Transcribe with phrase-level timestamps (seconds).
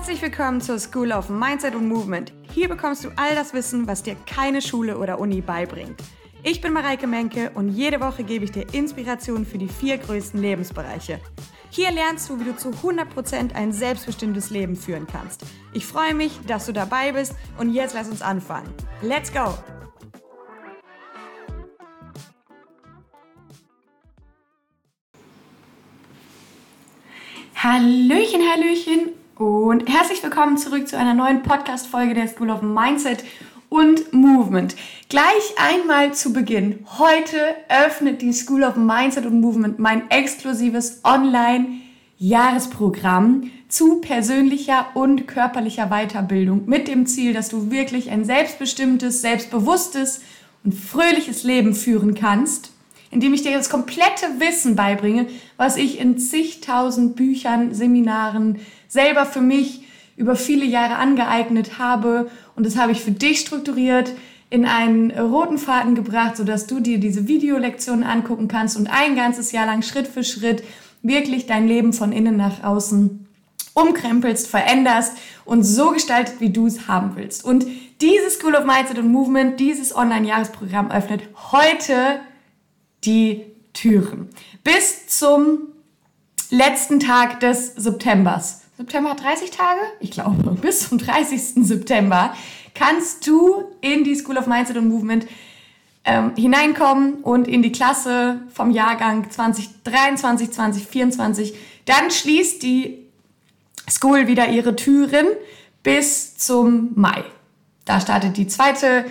[0.00, 2.32] Herzlich willkommen zur School of Mindset und Movement.
[2.54, 6.02] Hier bekommst du all das Wissen, was dir keine Schule oder Uni beibringt.
[6.42, 10.40] Ich bin Mareike Menke und jede Woche gebe ich dir Inspiration für die vier größten
[10.40, 11.20] Lebensbereiche.
[11.68, 15.44] Hier lernst du, wie du zu 100% ein selbstbestimmtes Leben führen kannst.
[15.74, 18.72] Ich freue mich, dass du dabei bist und jetzt lass uns anfangen.
[19.02, 19.52] Let's go!
[27.54, 33.24] Hallöchen, Hallöchen und herzlich willkommen zurück zu einer neuen Podcast-Folge der School of Mindset
[33.70, 34.76] und Movement.
[35.08, 36.84] Gleich einmal zu Beginn.
[36.98, 37.38] Heute
[37.70, 46.66] öffnet die School of Mindset und Movement mein exklusives Online-Jahresprogramm zu persönlicher und körperlicher Weiterbildung
[46.66, 50.20] mit dem Ziel, dass du wirklich ein selbstbestimmtes, selbstbewusstes
[50.64, 52.72] und fröhliches Leben führen kannst
[53.10, 59.40] indem ich dir das komplette Wissen beibringe, was ich in zigtausend Büchern, Seminaren selber für
[59.40, 59.84] mich
[60.16, 62.30] über viele Jahre angeeignet habe.
[62.56, 64.12] Und das habe ich für dich strukturiert,
[64.50, 69.52] in einen roten Faden gebracht, sodass du dir diese Videolektionen angucken kannst und ein ganzes
[69.52, 70.64] Jahr lang Schritt für Schritt
[71.02, 73.26] wirklich dein Leben von innen nach außen
[73.74, 77.44] umkrempelst, veränderst und so gestaltet, wie du es haben willst.
[77.44, 77.64] Und
[78.00, 82.20] dieses School of Mindset und Movement, dieses Online-Jahresprogramm öffnet heute
[83.04, 84.28] die Türen.
[84.64, 85.68] Bis zum
[86.50, 88.62] letzten Tag des Septembers.
[88.80, 89.80] September hat 30 Tage?
[90.00, 91.66] Ich glaube, bis zum 30.
[91.66, 92.34] September
[92.74, 95.26] kannst du in die School of Mindset und Movement
[96.04, 101.54] ähm, hineinkommen und in die Klasse vom Jahrgang 2023, 2024.
[101.84, 103.06] Dann schließt die
[103.88, 105.26] School wieder ihre Türen
[105.82, 107.22] bis zum Mai.
[107.84, 109.04] Da startet die zweite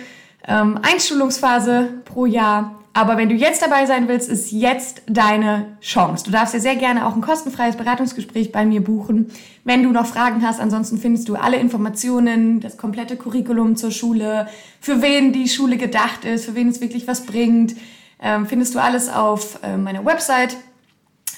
[0.48, 6.24] ähm, Einschulungsphase pro Jahr aber wenn du jetzt dabei sein willst, ist jetzt deine Chance.
[6.24, 9.30] Du darfst ja sehr gerne auch ein kostenfreies Beratungsgespräch bei mir buchen.
[9.62, 14.48] Wenn du noch Fragen hast, ansonsten findest du alle Informationen, das komplette Curriculum zur Schule,
[14.80, 17.76] für wen die Schule gedacht ist, für wen es wirklich was bringt,
[18.20, 20.56] ähm, findest du alles auf äh, meiner Website.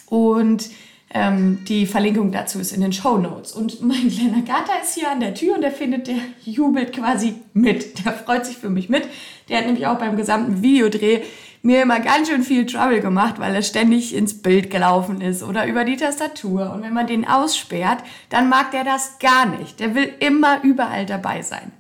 [0.07, 0.71] Und
[1.15, 3.53] ähm, die Verlinkung dazu ist in den Show Notes.
[3.53, 7.35] Und mein kleiner Gatter ist hier an der Tür und der findet, der jubelt quasi
[7.53, 8.05] mit.
[8.05, 9.07] Der freut sich für mich mit.
[9.53, 11.21] Der hat nämlich auch beim gesamten Videodreh
[11.61, 15.67] mir immer ganz schön viel Trouble gemacht, weil er ständig ins Bild gelaufen ist oder
[15.67, 16.73] über die Tastatur.
[16.73, 17.99] Und wenn man den aussperrt,
[18.31, 19.79] dann mag der das gar nicht.
[19.79, 21.71] Der will immer überall dabei sein.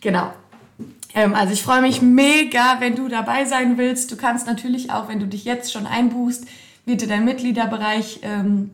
[0.00, 0.32] Genau.
[1.14, 4.10] Ähm, also ich freue mich mega, wenn du dabei sein willst.
[4.10, 6.46] Du kannst natürlich auch, wenn du dich jetzt schon einbuchst,
[6.84, 8.72] wird dir dein Mitgliederbereich ähm,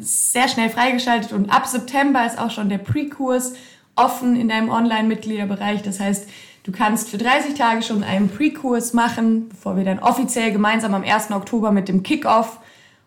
[0.00, 3.54] sehr schnell freigeschaltet und ab September ist auch schon der Pre-Kurs
[3.94, 5.82] offen in deinem Online-Mitgliederbereich.
[5.82, 6.28] Das heißt,
[6.66, 11.04] du kannst für 30 Tage schon einen Pre-Kurs machen, bevor wir dann offiziell gemeinsam am
[11.04, 11.30] 1.
[11.30, 12.58] Oktober mit dem Kickoff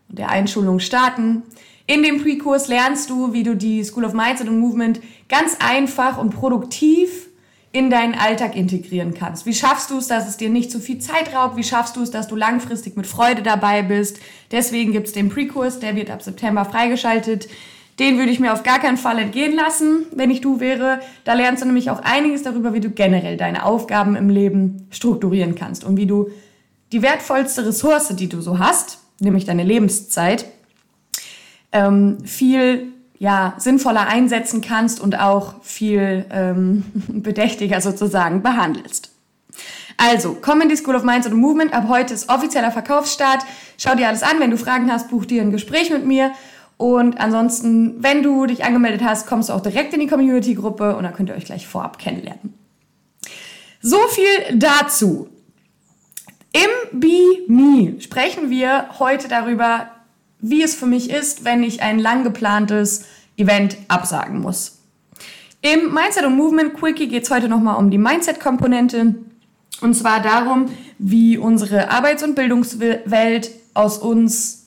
[0.08, 1.44] und der Einschulung starten.
[1.86, 6.18] In dem Pre-Kurs lernst du, wie du die School of Mindset und Movement ganz einfach
[6.18, 7.28] und produktiv
[7.72, 9.46] in deinen Alltag integrieren kannst.
[9.46, 11.58] Wie schaffst du es, dass es dir nicht zu viel Zeit raubt?
[11.58, 14.20] Wie schaffst du es, dass du langfristig mit Freude dabei bist?
[14.52, 17.50] Deswegen gibt es den Pre-Kurs, der wird ab September freigeschaltet.
[18.00, 21.02] Den würde ich mir auf gar keinen Fall entgehen lassen, wenn ich du wäre.
[21.26, 25.56] Da lernst du nämlich auch einiges darüber, wie du generell deine Aufgaben im Leben strukturieren
[25.56, 26.30] kannst und wie du
[26.94, 30.46] die wertvollste Ressource, die du so hast, nämlich deine Lebenszeit,
[31.72, 39.12] ähm, viel ja, sinnvoller einsetzen kannst und auch viel ähm, bedächtiger sozusagen behandelst.
[39.98, 41.74] Also, komm in die School of Minds and Movement.
[41.74, 43.44] Ab heute ist offizieller Verkaufsstart.
[43.78, 44.40] Schau dir alles an.
[44.40, 46.32] Wenn du Fragen hast, buch dir ein Gespräch mit mir.
[46.80, 51.04] Und ansonsten, wenn du dich angemeldet hast, kommst du auch direkt in die Community-Gruppe und
[51.04, 52.54] dann könnt ihr euch gleich vorab kennenlernen.
[53.82, 55.28] So viel dazu.
[56.54, 59.92] Im Be Me sprechen wir heute darüber,
[60.40, 63.04] wie es für mich ist, wenn ich ein lang geplantes
[63.36, 64.80] Event absagen muss.
[65.62, 69.16] Im Mindset und Movement Quickie geht es heute nochmal um die Mindset-Komponente.
[69.82, 70.68] Und zwar darum,
[70.98, 74.59] wie unsere Arbeits- und Bildungswelt aus uns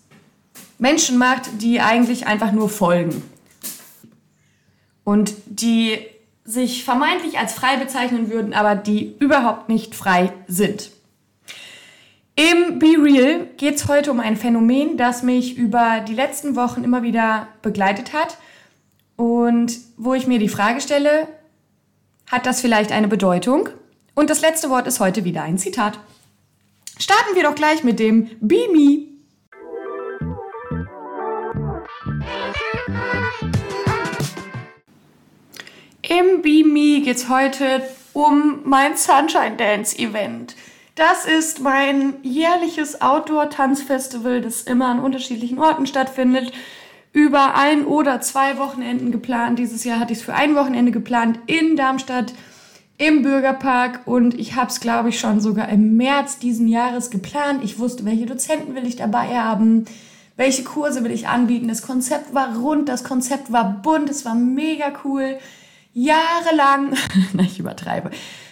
[0.82, 3.22] Menschen macht, die eigentlich einfach nur folgen.
[5.04, 5.97] Und die
[6.45, 10.91] sich vermeintlich als frei bezeichnen würden, aber die überhaupt nicht frei sind.
[12.34, 16.83] Im Be Real geht es heute um ein Phänomen, das mich über die letzten Wochen
[16.83, 18.39] immer wieder begleitet hat
[19.15, 21.28] und wo ich mir die Frage stelle,
[22.27, 23.68] hat das vielleicht eine Bedeutung?
[24.16, 26.01] Und das letzte Wort ist heute wieder ein Zitat.
[26.98, 29.11] Starten wir doch gleich mit dem Be Me.
[36.20, 37.82] Im Be Me geht es heute
[38.12, 40.54] um mein Sunshine Dance Event.
[40.94, 46.53] Das ist mein jährliches Outdoor-Tanzfestival, das immer an unterschiedlichen Orten stattfindet.
[47.14, 49.59] über ein oder zwei Wochenenden geplant.
[49.59, 52.34] Dieses Jahr hatte ich es für ein Wochenende geplant in Darmstadt
[52.98, 57.65] im Bürgerpark und ich habe es, glaube ich, schon sogar im März diesen Jahres geplant.
[57.65, 59.86] Ich wusste, welche Dozenten will ich dabei haben,
[60.36, 61.68] welche Kurse will ich anbieten.
[61.68, 65.38] Das Konzept war rund, das Konzept war bunt, es war mega cool.
[65.94, 66.94] Jahrelang,
[67.33, 68.10] na ich übertreibe,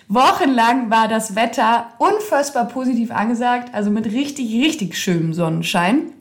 [0.09, 6.13] wochenlang war das Wetter unfassbar positiv angesagt, also mit richtig, richtig schönem Sonnenschein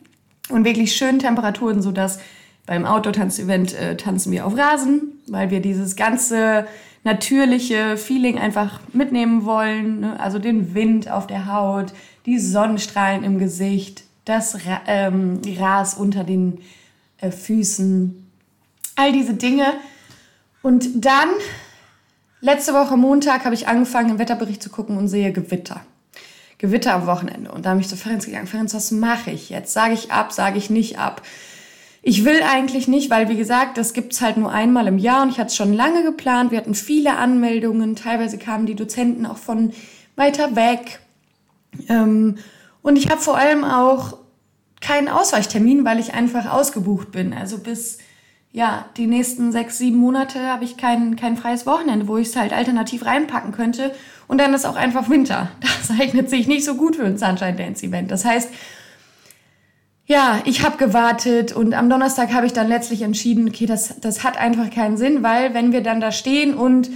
[0.48, 2.20] und wirklich schönen Temperaturen, sodass
[2.66, 6.66] beim Outdoor-Tanzevent äh, tanzen wir auf Rasen, weil wir dieses ganze
[7.02, 10.00] natürliche Feeling einfach mitnehmen wollen.
[10.00, 10.20] Ne?
[10.20, 11.92] Also den Wind auf der Haut,
[12.26, 16.58] die Sonnenstrahlen im Gesicht, das Ra ähm, Gras unter den
[17.18, 18.30] äh, Füßen,
[18.96, 19.64] all diese Dinge.
[20.62, 21.28] Und dann,
[22.40, 25.82] letzte Woche Montag, habe ich angefangen, im Wetterbericht zu gucken und sehe Gewitter.
[26.58, 27.50] Gewitter am Wochenende.
[27.50, 28.46] Und da bin ich zu Ferenc gegangen.
[28.46, 29.72] Ferenc, was mache ich jetzt?
[29.72, 31.22] Sage ich ab, sage ich nicht ab?
[32.02, 35.30] Ich will eigentlich nicht, weil wie gesagt, das gibt's halt nur einmal im Jahr und
[35.30, 36.50] ich hatte es schon lange geplant.
[36.50, 39.72] Wir hatten viele Anmeldungen, teilweise kamen die Dozenten auch von
[40.16, 41.00] weiter weg.
[41.88, 42.36] Ähm,
[42.82, 44.16] und ich habe vor allem auch
[44.80, 47.34] keinen Ausweichtermin, weil ich einfach ausgebucht bin.
[47.34, 47.98] Also bis
[48.52, 52.36] ja, die nächsten sechs, sieben Monate habe ich kein, kein freies Wochenende, wo ich es
[52.36, 53.92] halt alternativ reinpacken könnte.
[54.26, 55.50] Und dann ist auch einfach Winter.
[55.80, 58.10] Das eignet sich nicht so gut für ein Sunshine Dance Event.
[58.10, 58.50] Das heißt,
[60.06, 64.22] ja, ich habe gewartet und am Donnerstag habe ich dann letztlich entschieden, okay, das, das
[64.22, 66.90] hat einfach keinen Sinn, weil wenn wir dann da stehen und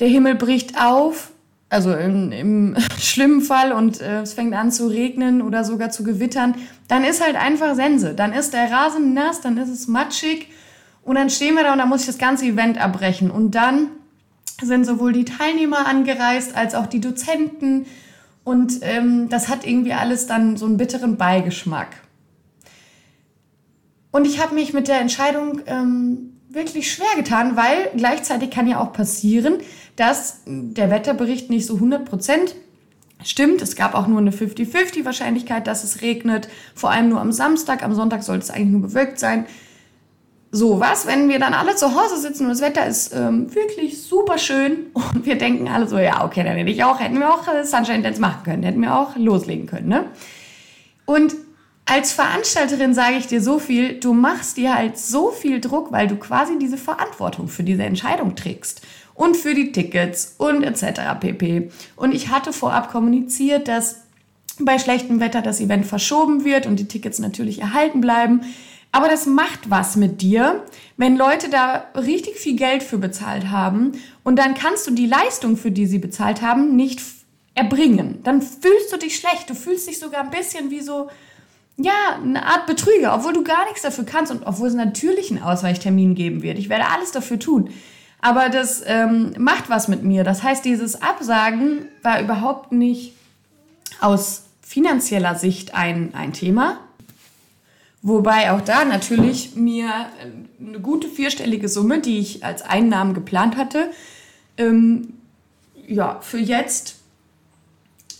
[0.00, 1.30] der Himmel bricht auf,
[1.68, 6.04] also im, im schlimmen Fall und äh, es fängt an zu regnen oder sogar zu
[6.04, 6.54] gewittern,
[6.88, 8.14] dann ist halt einfach Sense.
[8.14, 10.48] Dann ist der Rasen nass, dann ist es matschig
[11.06, 13.30] und dann stehen wir da und dann muss ich das ganze Event abbrechen.
[13.30, 13.90] Und dann
[14.60, 17.86] sind sowohl die Teilnehmer angereist als auch die Dozenten
[18.42, 21.88] und ähm, das hat irgendwie alles dann so einen bitteren Beigeschmack.
[24.10, 28.80] Und ich habe mich mit der Entscheidung ähm, wirklich schwer getan, weil gleichzeitig kann ja
[28.80, 29.58] auch passieren,
[29.94, 32.54] dass der Wetterbericht nicht so 100%
[33.22, 33.62] stimmt.
[33.62, 36.48] Es gab auch nur eine 50-50 Wahrscheinlichkeit, dass es regnet.
[36.74, 37.84] Vor allem nur am Samstag.
[37.84, 39.46] Am Sonntag sollte es eigentlich nur bewölkt sein.
[40.52, 44.02] So, was, wenn wir dann alle zu Hause sitzen und das Wetter ist ähm, wirklich
[44.02, 47.32] super schön und wir denken alle so, ja, okay, dann hätte ich auch, hätten wir
[47.32, 50.04] auch äh, Sunshine Dance machen können, hätten wir auch loslegen können, ne?
[51.04, 51.34] Und
[51.84, 56.08] als Veranstalterin sage ich dir so viel, du machst dir halt so viel Druck, weil
[56.08, 58.82] du quasi diese Verantwortung für diese Entscheidung trägst
[59.14, 61.00] und für die Tickets und etc.
[61.20, 61.70] pp.
[61.94, 64.02] Und ich hatte vorab kommuniziert, dass
[64.58, 68.40] bei schlechtem Wetter das Event verschoben wird und die Tickets natürlich erhalten bleiben.
[68.96, 70.64] Aber das macht was mit dir,
[70.96, 73.92] wenn Leute da richtig viel Geld für bezahlt haben
[74.24, 77.02] und dann kannst du die Leistung, für die sie bezahlt haben, nicht
[77.54, 78.20] erbringen.
[78.22, 79.50] Dann fühlst du dich schlecht.
[79.50, 81.10] Du fühlst dich sogar ein bisschen wie so,
[81.76, 85.42] ja, eine Art Betrüger, obwohl du gar nichts dafür kannst und obwohl es natürlich einen
[85.42, 86.56] Ausweichtermin geben wird.
[86.56, 87.68] Ich werde alles dafür tun.
[88.22, 90.24] Aber das ähm, macht was mit mir.
[90.24, 93.12] Das heißt, dieses Absagen war überhaupt nicht
[94.00, 96.78] aus finanzieller Sicht ein, ein Thema.
[98.08, 99.90] Wobei auch da natürlich mir
[100.60, 103.90] eine gute vierstellige Summe, die ich als Einnahmen geplant hatte,
[104.56, 105.14] ähm,
[105.88, 107.00] ja, für jetzt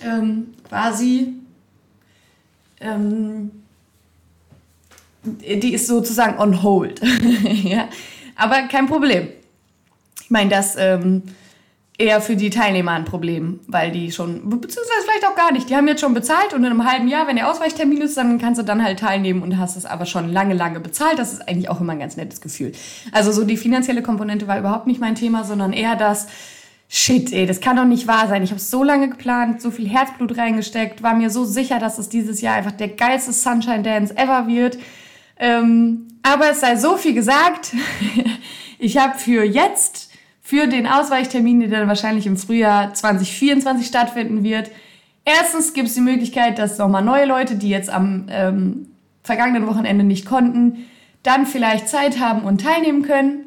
[0.00, 1.34] ähm, quasi
[2.80, 3.52] ähm,
[5.22, 7.00] die ist sozusagen on hold.
[7.62, 7.88] ja?
[8.34, 9.28] Aber kein Problem.
[10.20, 11.22] Ich meine, das ähm,
[11.98, 15.76] eher für die Teilnehmer ein Problem, weil die schon, beziehungsweise vielleicht auch gar nicht, die
[15.76, 18.60] haben jetzt schon bezahlt und in einem halben Jahr, wenn der Ausweichtermin ist, dann kannst
[18.60, 21.18] du dann halt teilnehmen und hast es aber schon lange, lange bezahlt.
[21.18, 22.72] Das ist eigentlich auch immer ein ganz nettes Gefühl.
[23.12, 26.26] Also so die finanzielle Komponente war überhaupt nicht mein Thema, sondern eher das,
[26.88, 28.42] shit, ey, das kann doch nicht wahr sein.
[28.42, 32.10] Ich habe so lange geplant, so viel Herzblut reingesteckt, war mir so sicher, dass es
[32.10, 34.78] dieses Jahr einfach der geilste Sunshine Dance ever wird.
[35.38, 37.72] Ähm, aber es sei so viel gesagt.
[38.78, 40.05] ich habe für jetzt,
[40.46, 44.70] für den Ausweichtermin, der dann wahrscheinlich im Frühjahr 2024 stattfinden wird,
[45.24, 48.86] erstens gibt es die Möglichkeit, dass nochmal neue Leute, die jetzt am ähm,
[49.24, 50.86] vergangenen Wochenende nicht konnten,
[51.24, 53.46] dann vielleicht Zeit haben und teilnehmen können.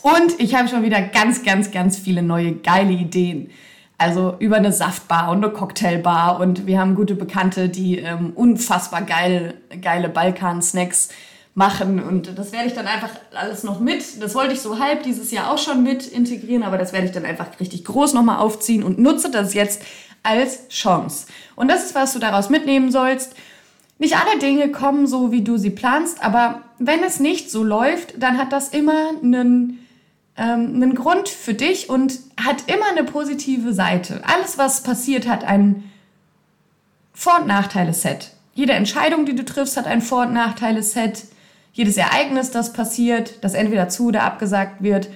[0.00, 3.50] Und ich habe schon wieder ganz, ganz, ganz viele neue geile Ideen.
[3.98, 9.02] Also über eine Saftbar und eine Cocktailbar und wir haben gute Bekannte, die ähm, unfassbar
[9.02, 11.10] geil, geile Balkan-Snacks
[11.54, 14.20] machen und das werde ich dann einfach alles noch mit.
[14.20, 17.12] Das wollte ich so halb dieses Jahr auch schon mit integrieren, aber das werde ich
[17.12, 19.82] dann einfach richtig groß nochmal aufziehen und nutze das jetzt
[20.22, 21.26] als Chance.
[21.54, 23.34] Und das ist, was du daraus mitnehmen sollst.
[23.98, 28.20] Nicht alle Dinge kommen so, wie du sie planst, aber wenn es nicht so läuft,
[28.20, 29.84] dann hat das immer einen
[30.36, 34.22] ähm, einen Grund für dich und hat immer eine positive Seite.
[34.24, 35.90] Alles, was passiert, hat ein
[37.12, 38.32] Vor- und Nachteile-Set.
[38.54, 41.24] Jede Entscheidung, die du triffst, hat ein Vor- und Nachteile-Set.
[41.74, 45.10] Jedes Ereignis, das passiert, das entweder zu oder abgesagt wird.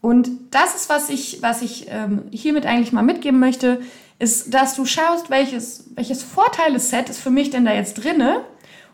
[0.00, 3.80] Und das ist, was ich, was ich ähm, hiermit eigentlich mal mitgeben möchte,
[4.18, 8.42] ist, dass du schaust, welches, welches Vorteile-Set ist für mich denn da jetzt drinne.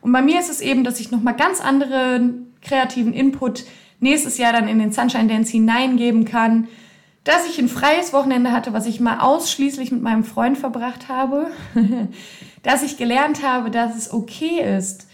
[0.01, 3.65] Und bei mir ist es eben, dass ich nochmal ganz anderen kreativen Input
[4.01, 6.69] nächstes Jahr dann in den Sunshine Dance hineingeben kann,
[7.25, 11.49] dass ich ein freies Wochenende hatte, was ich mal ausschließlich mit meinem Freund verbracht habe,
[12.63, 15.08] dass ich gelernt habe, dass es okay ist,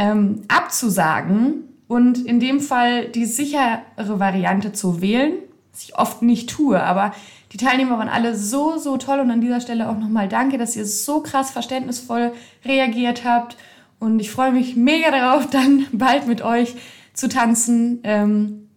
[0.00, 5.34] ähm, abzusagen und in dem Fall die sichere Variante zu wählen,
[5.72, 7.12] was ich oft nicht tue, aber
[7.52, 10.74] die Teilnehmer waren alle so, so toll und an dieser Stelle auch nochmal danke, dass
[10.74, 12.32] ihr so krass verständnisvoll
[12.64, 13.58] reagiert habt
[13.98, 16.76] und ich freue mich mega darauf, dann bald mit euch
[17.12, 18.00] zu tanzen.
[18.02, 18.70] Ähm,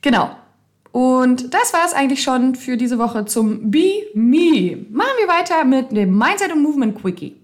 [0.00, 0.30] genau.
[0.90, 4.86] Und das war es eigentlich schon für diese Woche zum Be Me.
[4.90, 7.43] Machen wir weiter mit dem Mindset und Movement Quickie.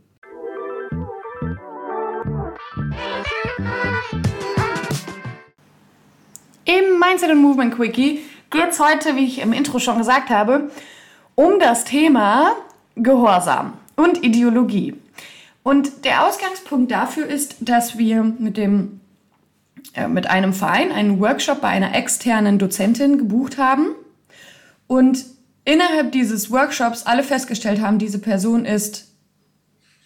[6.71, 10.71] Im Mindset und Movement Quickie geht es heute, wie ich im Intro schon gesagt habe,
[11.35, 12.53] um das Thema
[12.95, 14.95] Gehorsam und Ideologie.
[15.65, 19.01] Und der Ausgangspunkt dafür ist, dass wir mit dem
[19.95, 23.89] äh, mit einem Verein einen Workshop bei einer externen Dozentin gebucht haben
[24.87, 25.25] und
[25.65, 29.13] innerhalb dieses Workshops alle festgestellt haben, diese Person ist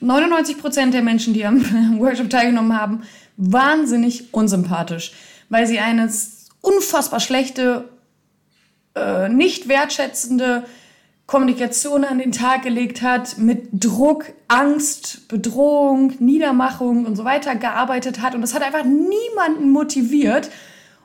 [0.01, 1.61] 99 Prozent der Menschen, die am
[1.99, 3.03] Workshop teilgenommen haben,
[3.37, 5.13] wahnsinnig unsympathisch,
[5.51, 6.09] weil sie eine
[6.65, 7.89] unfassbar schlechte,
[8.95, 10.65] äh, nicht wertschätzende
[11.27, 18.21] Kommunikation an den Tag gelegt hat, mit Druck, Angst, Bedrohung, Niedermachung und so weiter gearbeitet
[18.21, 18.35] hat.
[18.35, 20.51] Und das hat einfach niemanden motiviert.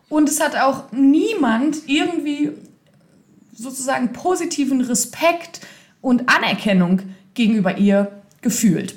[0.09, 2.51] Und es hat auch niemand irgendwie
[3.55, 5.61] sozusagen positiven Respekt
[6.01, 7.01] und Anerkennung
[7.33, 8.11] gegenüber ihr
[8.41, 8.95] gefühlt.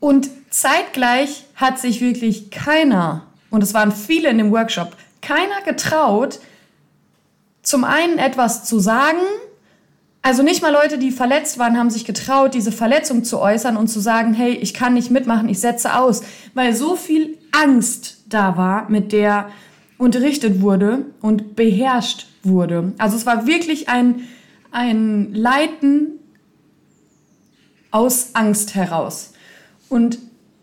[0.00, 6.40] Und zeitgleich hat sich wirklich keiner, und es waren viele in dem Workshop, keiner getraut,
[7.62, 9.20] zum einen etwas zu sagen,
[10.20, 13.88] also nicht mal Leute, die verletzt waren, haben sich getraut, diese Verletzung zu äußern und
[13.88, 16.22] zu sagen, hey, ich kann nicht mitmachen, ich setze aus,
[16.54, 19.48] weil so viel Angst da war, mit der
[19.98, 22.92] unterrichtet wurde und beherrscht wurde.
[22.98, 24.28] Also es war wirklich ein,
[24.70, 26.18] ein Leiten
[27.90, 29.32] aus Angst heraus.
[29.88, 30.18] Und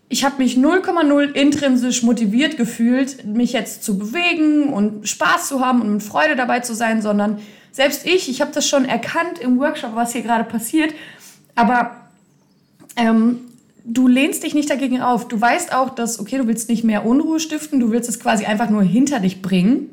[0.10, 5.82] ich habe mich 0,0 intrinsisch motiviert gefühlt, mich jetzt zu bewegen und Spaß zu haben
[5.82, 7.40] und mit Freude dabei zu sein, sondern
[7.72, 10.96] selbst ich, ich habe das schon erkannt im Workshop, was hier gerade passiert,
[11.54, 11.96] aber
[12.96, 13.42] ähm,
[13.86, 15.28] du lehnst dich nicht dagegen auf.
[15.28, 18.46] Du weißt auch, dass, okay, du willst nicht mehr Unruhe stiften, du willst es quasi
[18.46, 19.90] einfach nur hinter dich bringen.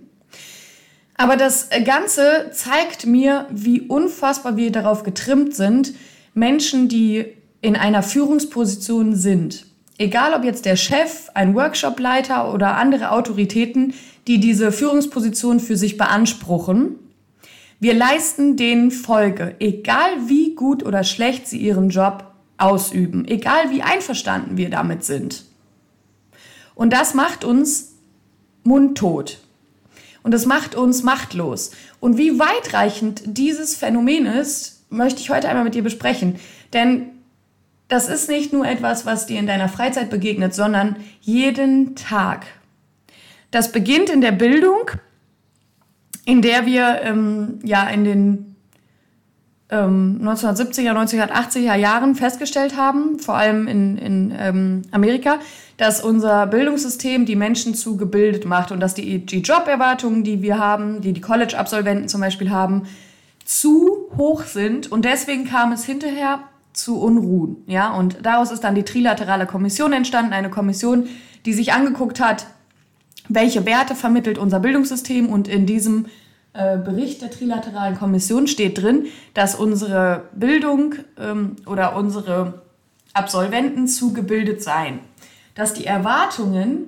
[1.18, 5.92] Aber das Ganze zeigt mir, wie unfassbar wir darauf getrimmt sind,
[6.34, 7.26] Menschen, die
[7.60, 9.65] in einer Führungsposition sind,
[9.98, 13.94] egal ob jetzt der Chef, ein Workshopleiter oder andere Autoritäten,
[14.26, 16.96] die diese Führungsposition für sich beanspruchen,
[17.78, 23.82] wir leisten denen Folge, egal wie gut oder schlecht sie ihren Job ausüben, egal wie
[23.82, 25.44] einverstanden wir damit sind.
[26.74, 27.92] Und das macht uns
[28.64, 29.38] mundtot.
[30.22, 31.70] Und das macht uns machtlos.
[32.00, 36.36] Und wie weitreichend dieses Phänomen ist, möchte ich heute einmal mit dir besprechen.
[36.72, 37.10] Denn
[37.88, 42.46] das ist nicht nur etwas, was dir in deiner Freizeit begegnet, sondern jeden Tag.
[43.50, 44.90] Das beginnt in der Bildung
[46.26, 48.56] in der wir ähm, ja in den
[49.70, 55.38] ähm, 1970er, 1980er Jahren festgestellt haben, vor allem in, in ähm, Amerika,
[55.76, 60.58] dass unser Bildungssystem die Menschen zu gebildet macht und dass die, die Joberwartungen, die wir
[60.58, 62.82] haben, die die College-Absolventen zum Beispiel haben,
[63.44, 66.40] zu hoch sind und deswegen kam es hinterher
[66.76, 67.62] zu Unruhen.
[67.66, 71.08] Ja, und daraus ist dann die Trilaterale Kommission entstanden, eine Kommission,
[71.44, 72.46] die sich angeguckt hat,
[73.28, 76.06] welche Werte vermittelt unser Bildungssystem und in diesem
[76.52, 82.62] äh, Bericht der Trilateralen Kommission steht drin, dass unsere Bildung ähm, oder unsere
[83.12, 85.00] Absolventen zugebildet seien.
[85.54, 86.84] Dass die Erwartungen,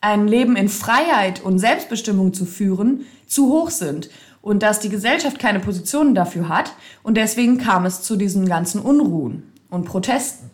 [0.00, 4.10] ein Leben in Freiheit und Selbstbestimmung zu führen, zu hoch sind
[4.44, 8.78] und dass die Gesellschaft keine Positionen dafür hat und deswegen kam es zu diesen ganzen
[8.82, 10.50] Unruhen und Protesten.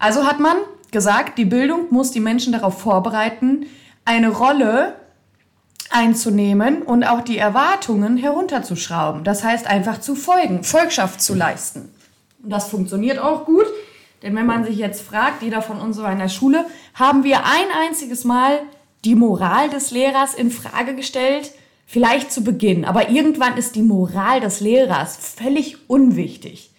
[0.00, 0.56] Also hat man
[0.90, 3.66] gesagt, die Bildung muss die Menschen darauf vorbereiten,
[4.04, 4.96] eine Rolle
[5.90, 9.22] einzunehmen und auch die Erwartungen herunterzuschrauben.
[9.22, 11.90] Das heißt einfach zu folgen, Volkschaft zu leisten.
[12.42, 13.66] Und das funktioniert auch gut,
[14.24, 17.44] denn wenn man sich jetzt fragt, jeder von uns war in der Schule, haben wir
[17.44, 18.58] ein einziges Mal
[19.04, 21.52] die Moral des Lehrers in Frage gestellt?
[21.90, 26.70] Vielleicht zu Beginn, aber irgendwann ist die Moral des Lehrers völlig unwichtig.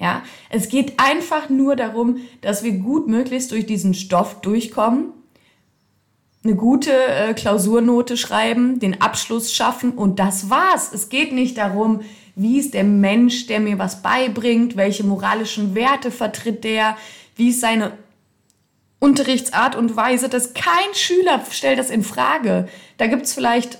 [0.00, 5.12] Ja, es geht einfach nur darum, dass wir gut möglichst durch diesen Stoff durchkommen
[6.44, 10.92] eine gute äh, Klausurnote schreiben, den Abschluss schaffen und das war's.
[10.92, 12.02] Es geht nicht darum,
[12.36, 16.96] wie ist der Mensch, der mir was beibringt, welche moralischen Werte vertritt der,
[17.36, 17.92] wie ist seine
[18.98, 20.28] Unterrichtsart und Weise.
[20.28, 22.68] Das kein Schüler stellt das in Frage.
[22.98, 23.78] Da gibt's vielleicht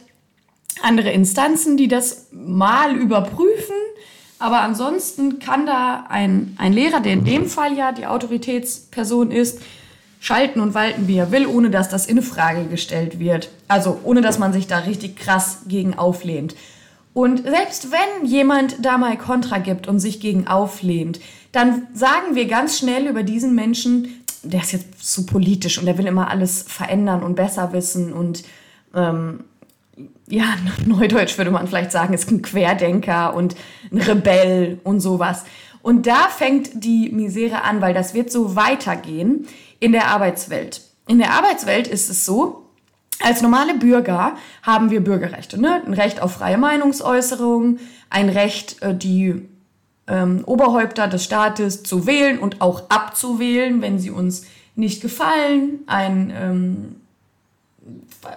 [0.84, 3.74] andere Instanzen, die das mal überprüfen,
[4.38, 9.60] aber ansonsten kann da ein, ein Lehrer, der in dem Fall ja die Autoritätsperson ist,
[10.20, 13.50] schalten und walten, wie er will, ohne dass das in Frage gestellt wird.
[13.68, 16.54] Also ohne dass man sich da richtig krass gegen auflehnt.
[17.12, 21.20] Und selbst wenn jemand da mal Kontra gibt und sich gegen auflehnt,
[21.52, 25.96] dann sagen wir ganz schnell über diesen Menschen, der ist jetzt zu politisch und der
[25.96, 28.44] will immer alles verändern und besser wissen und
[28.94, 29.40] ähm,
[30.28, 33.54] ja, neudeutsch würde man vielleicht sagen, ist ein Querdenker und
[33.92, 35.44] ein Rebell und sowas.
[35.82, 39.46] Und da fängt die Misere an, weil das wird so weitergehen
[39.80, 40.80] in der Arbeitswelt.
[41.06, 42.64] In der Arbeitswelt ist es so,
[43.22, 45.82] als normale Bürger haben wir Bürgerrechte, ne?
[45.86, 47.78] ein Recht auf freie Meinungsäußerung,
[48.10, 49.48] ein Recht, äh, die
[50.06, 56.32] ähm, Oberhäupter des Staates zu wählen und auch abzuwählen, wenn sie uns nicht gefallen, ein,
[56.34, 56.96] ähm,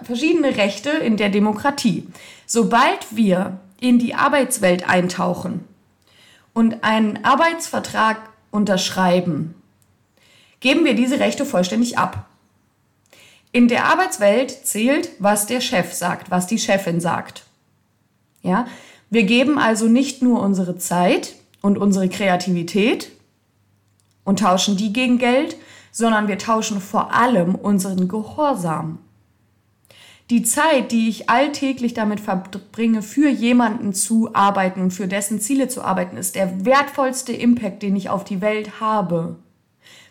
[0.02, 2.06] verschiedene Rechte in der Demokratie.
[2.46, 5.64] Sobald wir in die Arbeitswelt eintauchen
[6.54, 8.18] und einen Arbeitsvertrag
[8.50, 9.54] unterschreiben,
[10.60, 12.26] geben wir diese Rechte vollständig ab.
[13.52, 17.44] In der Arbeitswelt zählt, was der Chef sagt, was die Chefin sagt.
[18.42, 18.66] Ja,
[19.10, 23.10] wir geben also nicht nur unsere Zeit und unsere Kreativität
[24.24, 25.56] und tauschen die gegen Geld,
[25.90, 28.98] sondern wir tauschen vor allem unseren Gehorsam.
[30.30, 35.68] Die Zeit, die ich alltäglich damit verbringe, für jemanden zu arbeiten und für dessen Ziele
[35.68, 39.36] zu arbeiten, ist der wertvollste Impact, den ich auf die Welt habe.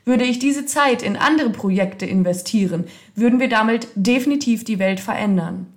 [0.06, 5.68] Würde ich diese Zeit in andere Projekte investieren, würden wir damit definitiv die Welt verändern.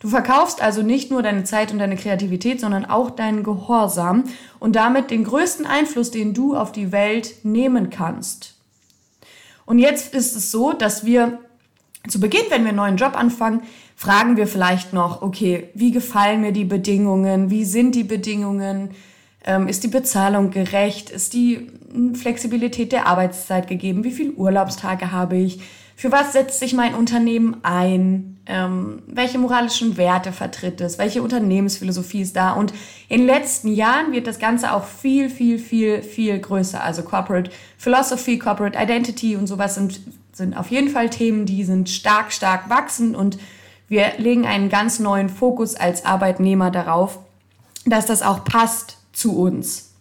[0.00, 4.24] Du verkaufst also nicht nur deine Zeit und deine Kreativität, sondern auch deinen Gehorsam
[4.60, 8.54] und damit den größten Einfluss, den du auf die Welt nehmen kannst.
[9.64, 11.40] Und jetzt ist es so, dass wir
[12.06, 13.62] zu Beginn, wenn wir einen neuen Job anfangen,
[13.96, 17.50] fragen wir vielleicht noch, okay, wie gefallen mir die Bedingungen?
[17.50, 18.90] Wie sind die Bedingungen?
[19.44, 21.10] Ähm, ist die Bezahlung gerecht?
[21.10, 21.68] Ist die
[22.14, 24.04] Flexibilität der Arbeitszeit gegeben?
[24.04, 25.60] Wie viele Urlaubstage habe ich?
[25.98, 28.38] Für was setzt sich mein Unternehmen ein?
[28.46, 30.96] Ähm, welche moralischen Werte vertritt es?
[30.96, 32.52] Welche Unternehmensphilosophie ist da?
[32.52, 32.72] Und
[33.08, 36.80] in den letzten Jahren wird das Ganze auch viel, viel, viel, viel größer.
[36.80, 40.00] Also Corporate Philosophy, Corporate Identity und sowas sind,
[40.32, 43.36] sind auf jeden Fall Themen, die sind stark, stark wachsend und
[43.88, 47.18] wir legen einen ganz neuen Fokus als Arbeitnehmer darauf,
[47.86, 49.94] dass das auch passt zu uns.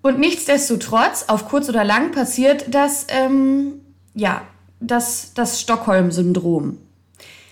[0.00, 3.82] Und nichtsdestotrotz, auf kurz oder lang passiert das, ähm,
[4.14, 4.40] ja,
[4.80, 6.78] das, das Stockholm-Syndrom.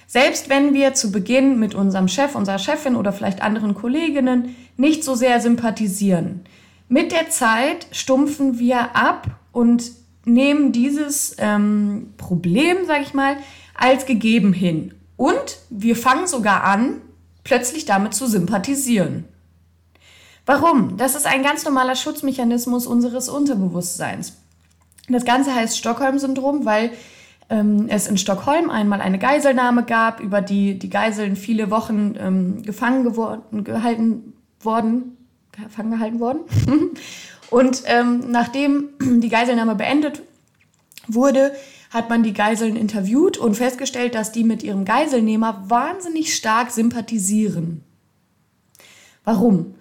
[0.06, 5.04] Selbst wenn wir zu Beginn mit unserem Chef, unserer Chefin oder vielleicht anderen Kolleginnen nicht
[5.04, 6.40] so sehr sympathisieren,
[6.88, 9.92] mit der Zeit stumpfen wir ab und
[10.24, 13.36] nehmen dieses ähm, Problem, sage ich mal,
[13.74, 14.94] als gegeben hin.
[15.16, 17.02] Und wir fangen sogar an,
[17.44, 19.24] plötzlich damit zu sympathisieren.
[20.46, 20.96] Warum?
[20.96, 24.38] Das ist ein ganz normaler Schutzmechanismus unseres Unterbewusstseins.
[25.08, 26.92] Das Ganze heißt Stockholm-Syndrom, weil
[27.50, 32.62] ähm, es in Stockholm einmal eine Geiselnahme gab, über die die Geiseln viele Wochen ähm,
[32.62, 35.16] gefangen geworden, gehalten worden,
[35.52, 36.40] gefangen gehalten worden.
[37.50, 40.22] Und ähm, nachdem die Geiselnahme beendet
[41.06, 41.52] wurde,
[41.90, 47.82] hat man die Geiseln interviewt und festgestellt, dass die mit ihrem Geiselnehmer wahnsinnig stark sympathisieren.
[49.24, 49.74] Warum?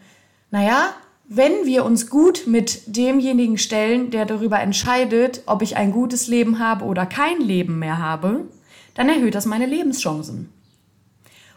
[0.52, 0.94] Naja,
[1.30, 6.60] wenn wir uns gut mit demjenigen stellen, der darüber entscheidet, ob ich ein gutes Leben
[6.60, 8.46] habe oder kein Leben mehr habe,
[8.96, 10.54] dann erhöht das meine Lebenschancen.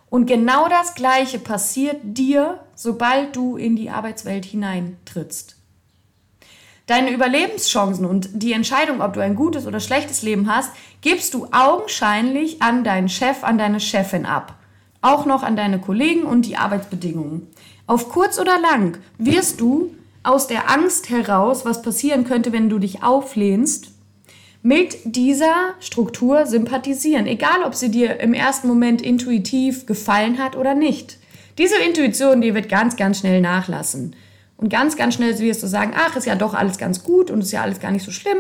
[0.09, 5.56] Und genau das Gleiche passiert dir, sobald du in die Arbeitswelt hineintrittst.
[6.87, 11.46] Deine Überlebenschancen und die Entscheidung, ob du ein gutes oder schlechtes Leben hast, gibst du
[11.52, 14.56] augenscheinlich an deinen Chef, an deine Chefin ab.
[15.00, 17.46] Auch noch an deine Kollegen und die Arbeitsbedingungen.
[17.90, 22.79] Auf kurz oder lang wirst du aus der Angst heraus, was passieren könnte, wenn du
[22.79, 23.88] dich auflehnst,
[24.62, 30.76] mit dieser Struktur sympathisieren, egal ob sie dir im ersten Moment intuitiv gefallen hat oder
[30.76, 31.18] nicht.
[31.59, 34.14] Diese Intuition, die wird ganz, ganz schnell nachlassen.
[34.57, 37.40] Und ganz, ganz schnell wirst du sagen, ach, ist ja doch alles ganz gut und
[37.40, 38.38] ist ja alles gar nicht so schlimm,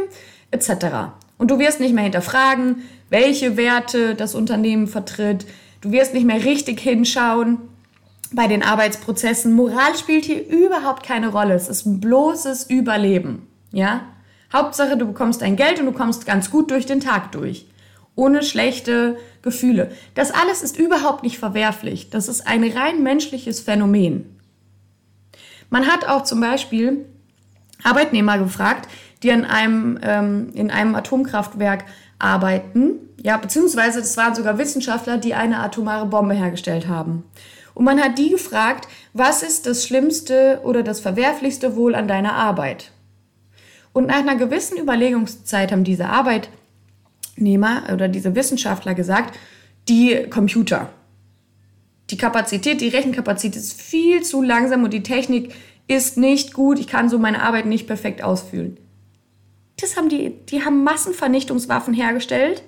[0.52, 1.10] etc.
[1.38, 5.44] Und du wirst nicht mehr hinterfragen, welche Werte das Unternehmen vertritt.
[5.80, 7.58] Du wirst nicht mehr richtig hinschauen,
[8.32, 9.52] bei den Arbeitsprozessen.
[9.52, 11.54] Moral spielt hier überhaupt keine Rolle.
[11.54, 13.48] Es ist ein bloßes Überleben.
[13.72, 14.02] Ja?
[14.52, 17.66] Hauptsache, du bekommst dein Geld und du kommst ganz gut durch den Tag durch.
[18.14, 19.92] Ohne schlechte Gefühle.
[20.14, 22.10] Das alles ist überhaupt nicht verwerflich.
[22.10, 24.36] Das ist ein rein menschliches Phänomen.
[25.70, 27.06] Man hat auch zum Beispiel
[27.82, 28.88] Arbeitnehmer gefragt,
[29.22, 31.84] die an einem, ähm, in einem Atomkraftwerk
[32.18, 32.92] arbeiten.
[33.22, 37.24] Ja, beziehungsweise es waren sogar Wissenschaftler, die eine atomare Bombe hergestellt haben.
[37.74, 42.34] Und man hat die gefragt, was ist das Schlimmste oder das Verwerflichste wohl an deiner
[42.34, 42.90] Arbeit?
[43.92, 49.38] Und nach einer gewissen Überlegungszeit haben diese Arbeitnehmer oder diese Wissenschaftler gesagt,
[49.88, 50.90] die Computer.
[52.10, 55.54] Die Kapazität, die Rechenkapazität ist viel zu langsam und die Technik
[55.86, 56.78] ist nicht gut.
[56.78, 58.76] Ich kann so meine Arbeit nicht perfekt ausführen.
[59.80, 62.62] Das haben die, die haben Massenvernichtungswaffen hergestellt.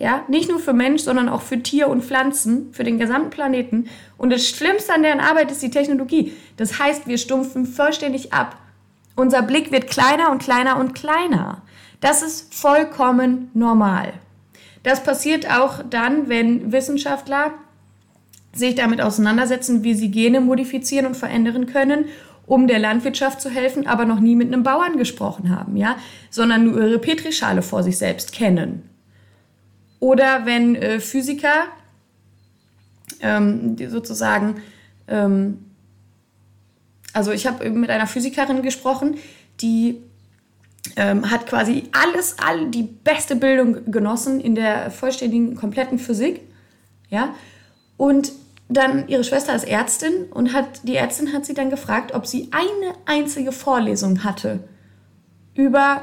[0.00, 3.90] Ja, nicht nur für Mensch, sondern auch für Tier und Pflanzen, für den gesamten Planeten.
[4.16, 6.32] Und das Schlimmste an deren Arbeit ist die Technologie.
[6.56, 8.56] Das heißt, wir stumpfen vollständig ab.
[9.14, 11.60] Unser Blick wird kleiner und kleiner und kleiner.
[12.00, 14.14] Das ist vollkommen normal.
[14.84, 17.52] Das passiert auch dann, wenn Wissenschaftler
[18.54, 22.06] sich damit auseinandersetzen, wie sie Gene modifizieren und verändern können,
[22.46, 25.96] um der Landwirtschaft zu helfen, aber noch nie mit einem Bauern gesprochen haben, ja,
[26.30, 28.89] sondern nur ihre Petrischale vor sich selbst kennen.
[30.00, 31.66] Oder wenn äh, Physiker
[33.20, 34.62] ähm, sozusagen
[35.06, 35.58] ähm,
[37.12, 39.16] also ich habe mit einer Physikerin gesprochen,
[39.60, 40.00] die
[40.96, 46.40] ähm, hat quasi alles, all die beste Bildung genossen in der vollständigen, kompletten Physik.
[47.10, 47.34] Ja?
[47.96, 48.32] Und
[48.68, 52.48] dann ihre Schwester ist Ärztin und hat, die Ärztin hat sie dann gefragt, ob sie
[52.52, 54.60] eine einzige Vorlesung hatte
[55.54, 56.02] über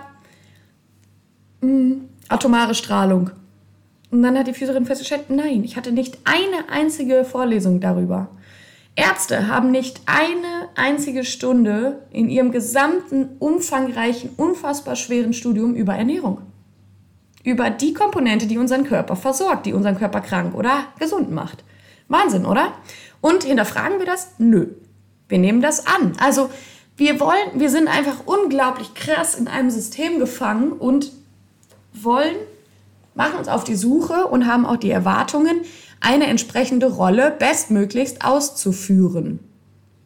[1.61, 3.31] mh, hm, atomare Strahlung.
[4.09, 8.29] Und dann hat die Physikerin festgestellt, nein, ich hatte nicht eine einzige Vorlesung darüber.
[8.95, 16.41] Ärzte haben nicht eine einzige Stunde in ihrem gesamten umfangreichen, unfassbar schweren Studium über Ernährung.
[17.43, 21.63] Über die Komponente, die unseren Körper versorgt, die unseren Körper krank oder gesund macht.
[22.07, 22.73] Wahnsinn, oder?
[23.21, 24.31] Und hinterfragen wir das?
[24.39, 24.67] Nö.
[25.29, 26.13] Wir nehmen das an.
[26.19, 26.49] Also
[26.95, 31.11] wir wollen, wir sind einfach unglaublich krass in einem System gefangen und
[31.93, 32.35] wollen,
[33.17, 35.61] machen uns auf die Suche und haben auch die Erwartungen,
[35.99, 39.39] eine entsprechende Rolle bestmöglichst auszuführen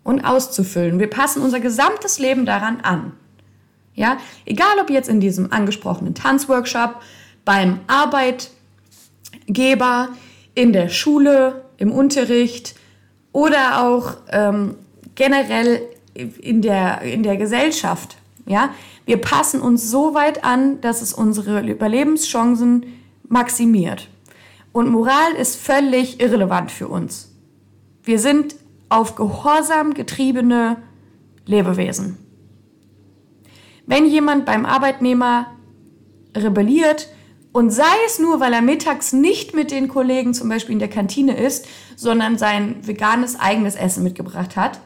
[0.04, 0.97] und auszufüllen.
[1.00, 3.12] Wir passen unser gesamtes Leben daran an.
[3.93, 7.02] Ja, egal ob jetzt in diesem angesprochenen Tanzworkshop,
[7.43, 8.47] beim Arbeitgeber,
[10.56, 12.76] in der Schule, im Unterricht
[13.34, 14.76] oder auch ähm,
[15.15, 15.82] generell
[16.13, 18.17] in der, in der Gesellschaft.
[18.45, 18.69] Ja,
[19.06, 22.86] wir passen uns so weit an, dass es unsere Überlebenschancen
[23.32, 24.10] maximiert.
[24.72, 27.34] Und Moral ist völlig irrelevant für uns.
[28.04, 28.56] Wir sind
[28.89, 30.78] auf Gehorsam getriebene
[31.46, 32.17] Lebewesen.
[33.86, 35.48] Wenn jemand beim Arbeitnehmer
[36.36, 37.10] rebelliert
[37.52, 40.89] und sei es nur, weil er mittags nicht mit den Kollegen zum Beispiel in der
[40.89, 44.80] Kantine ist, sondern sein veganes eigenes Essen mitgebracht hat,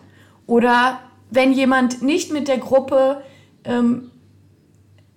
[0.48, 3.22] oder wenn jemand nicht mit der Gruppe
[3.64, 4.12] ähm,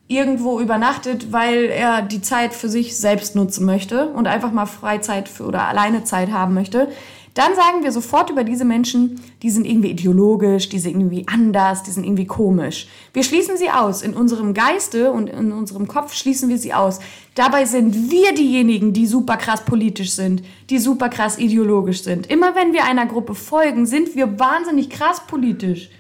[0.09, 5.29] irgendwo übernachtet, weil er die Zeit für sich selbst nutzen möchte und einfach mal Freizeit
[5.29, 6.89] für, oder alleine Zeit haben möchte,
[7.35, 11.85] dann sagen wir sofort über diese Menschen, die sind irgendwie ideologisch, die sind irgendwie anders,
[11.85, 12.89] die sind irgendwie komisch.
[13.13, 14.03] Wir schließen sie aus.
[14.03, 16.99] In unserem Geiste und in unserem Kopf schließen wir sie aus.
[17.37, 22.27] Dabei sind wir diejenigen, die super krass politisch sind, die super krass ideologisch sind.
[22.29, 25.91] Immer wenn wir einer Gruppe folgen, sind wir wahnsinnig krass politisch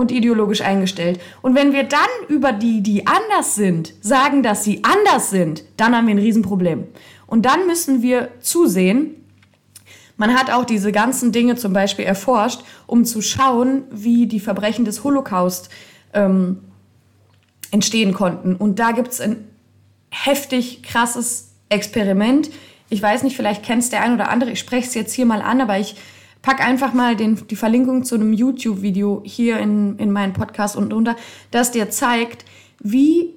[0.00, 1.20] und ideologisch eingestellt.
[1.42, 5.94] Und wenn wir dann über die, die anders sind, sagen, dass sie anders sind, dann
[5.94, 6.84] haben wir ein Riesenproblem.
[7.26, 9.14] Und dann müssen wir zusehen,
[10.16, 14.84] man hat auch diese ganzen Dinge zum Beispiel erforscht, um zu schauen, wie die Verbrechen
[14.84, 15.70] des Holocaust
[16.12, 16.58] ähm,
[17.70, 18.56] entstehen konnten.
[18.56, 19.44] Und da gibt es ein
[20.10, 22.50] heftig krasses Experiment.
[22.88, 24.50] Ich weiß nicht, vielleicht kennt es der ein oder andere.
[24.50, 25.96] Ich spreche es jetzt hier mal an, aber ich
[26.42, 30.90] pack einfach mal den, die Verlinkung zu einem YouTube-Video hier in, in meinen Podcast unten
[30.90, 31.16] drunter,
[31.50, 32.44] das dir zeigt,
[32.80, 33.34] wie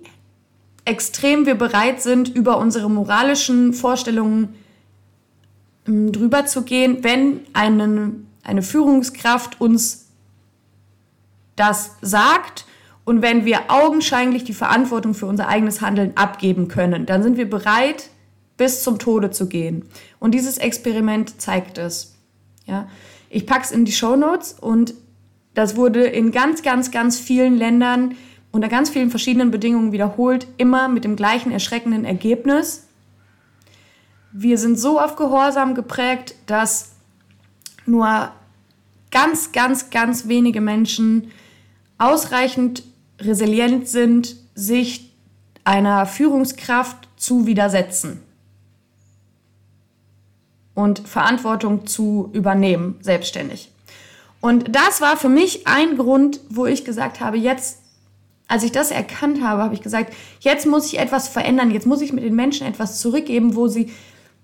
[0.86, 4.56] extrem wir bereit sind, über unsere moralischen Vorstellungen
[5.88, 8.14] ähm, drüber zu gehen, wenn eine,
[8.44, 10.08] eine Führungskraft uns
[11.56, 12.66] das sagt
[13.06, 17.50] und wenn wir augenscheinlich die Verantwortung für unser eigenes Handeln abgeben können, dann sind wir
[17.50, 18.10] bereit,
[18.58, 19.86] bis zum Tode zu gehen.
[20.20, 22.13] Und dieses Experiment zeigt es.
[22.66, 22.88] Ja?
[23.30, 24.94] Ich packe es in die Show Notes und
[25.54, 28.16] das wurde in ganz, ganz, ganz vielen Ländern
[28.52, 32.88] unter ganz vielen verschiedenen Bedingungen wiederholt, immer mit dem gleichen erschreckenden Ergebnis.
[34.32, 36.92] Wir sind so auf Gehorsam geprägt, dass
[37.86, 38.32] nur
[39.12, 41.32] ganz, ganz, ganz wenige Menschen
[41.98, 42.84] ausreichend
[43.20, 45.14] resilient sind, sich
[45.64, 48.23] einer Führungskraft zu widersetzen.
[50.76, 53.72] Und Verantwortung zu übernehmen, selbstständig.
[54.42, 57.80] Und das war für mich ein Grund, wo ich gesagt habe, jetzt,
[58.48, 62.02] als ich das erkannt habe, habe ich gesagt, jetzt muss ich etwas verändern, jetzt muss
[62.02, 63.92] ich mit den Menschen etwas zurückgeben, wo sie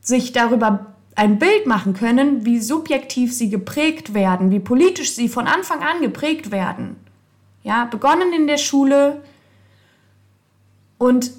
[0.02, 5.48] sich darüber ein Bild machen können, wie subjektiv sie geprägt werden, wie politisch sie von
[5.48, 6.96] Anfang an geprägt werden.
[7.64, 9.22] Ja, begonnen in der Schule
[10.98, 11.32] und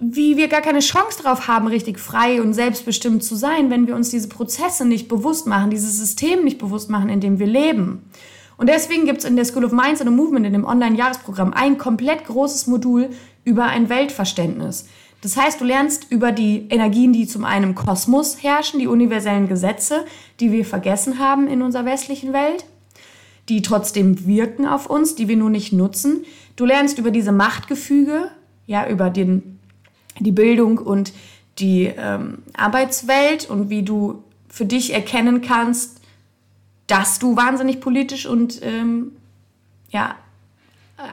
[0.00, 3.94] wie wir gar keine Chance darauf haben, richtig frei und selbstbestimmt zu sein, wenn wir
[3.94, 8.10] uns diese Prozesse nicht bewusst machen, dieses System nicht bewusst machen, in dem wir leben.
[8.56, 11.76] Und deswegen gibt es in der School of Minds and Movement, in dem Online-Jahresprogramm, ein
[11.76, 13.10] komplett großes Modul
[13.44, 14.86] über ein Weltverständnis.
[15.22, 19.48] Das heißt, du lernst über die Energien, die zum einen im Kosmos herrschen, die universellen
[19.48, 20.06] Gesetze,
[20.40, 22.64] die wir vergessen haben in unserer westlichen Welt,
[23.50, 26.24] die trotzdem wirken auf uns, die wir nur nicht nutzen.
[26.56, 28.30] Du lernst über diese Machtgefüge,
[28.66, 29.59] ja, über den,
[30.20, 31.12] die Bildung und
[31.58, 36.00] die ähm, Arbeitswelt und wie du für dich erkennen kannst,
[36.86, 39.12] dass du wahnsinnig politisch und ähm,
[39.90, 40.16] ja,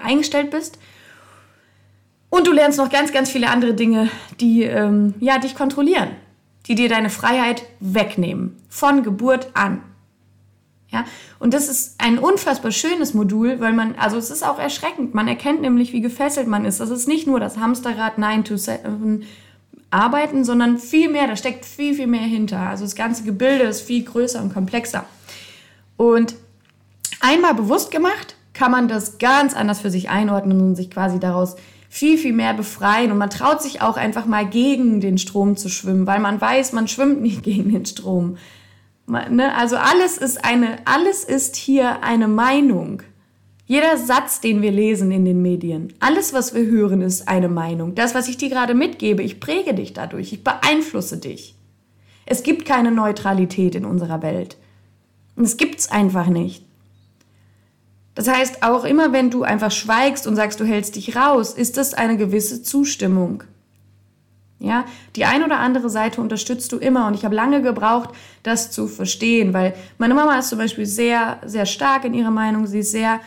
[0.04, 0.80] eingestellt bist.
[2.30, 6.10] Und du lernst noch ganz, ganz viele andere Dinge, die ähm, ja, dich kontrollieren,
[6.68, 8.58] die dir deine Freiheit wegnehmen.
[8.70, 9.82] Von Geburt an.
[10.90, 11.06] Ja?
[11.40, 15.14] Und das ist ein unfassbar schönes Modul, weil man, also es ist auch erschreckend.
[15.14, 16.80] Man erkennt nämlich, wie gefesselt man ist.
[16.80, 19.24] Das ist nicht nur das Hamsterrad 9 to 7
[19.90, 22.60] arbeiten, sondern viel mehr, da steckt viel, viel mehr hinter.
[22.60, 25.06] Also das ganze Gebilde ist viel größer und komplexer.
[25.96, 26.36] Und
[27.22, 31.56] einmal bewusst gemacht, kann man das ganz anders für sich einordnen und sich quasi daraus
[31.90, 33.12] viel, viel mehr befreien.
[33.12, 36.74] Und man traut sich auch einfach mal gegen den Strom zu schwimmen, weil man weiß,
[36.74, 38.38] man schwimmt nicht gegen den Strom.
[39.08, 39.56] Ne?
[39.56, 43.02] Also alles ist eine, alles ist hier eine Meinung.
[43.66, 47.96] Jeder Satz, den wir lesen in den Medien, alles, was wir hören, ist eine Meinung.
[47.96, 51.56] Das, was ich dir gerade mitgebe, ich präge dich dadurch, ich beeinflusse dich.
[52.26, 54.58] Es gibt keine Neutralität in unserer Welt.
[55.36, 56.64] Und es gibt's einfach nicht.
[58.16, 61.78] Das heißt, auch immer wenn du einfach schweigst und sagst, du hältst dich raus, ist
[61.78, 63.44] das eine gewisse Zustimmung.
[64.60, 68.10] Ja, die ein oder andere Seite unterstützt du immer und ich habe lange gebraucht,
[68.42, 72.66] das zu verstehen, weil meine Mama ist zum Beispiel sehr, sehr stark in ihrer Meinung,
[72.66, 73.20] sie ist sehr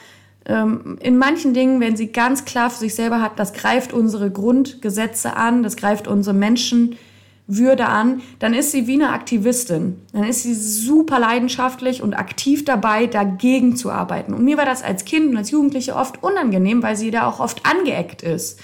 [0.46, 4.30] ähm, in manchen Dingen, wenn sie ganz klar für sich selber hat, das greift unsere
[4.30, 6.96] Grundgesetze an, das greift unsere Menschen,
[7.46, 10.00] würde an, dann ist sie wie eine Aktivistin.
[10.12, 14.34] Dann ist sie super leidenschaftlich und aktiv dabei, dagegen zu arbeiten.
[14.34, 17.40] Und mir war das als Kind und als Jugendliche oft unangenehm, weil sie da auch
[17.40, 18.60] oft angeeckt ist.